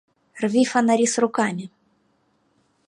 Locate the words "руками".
1.19-1.69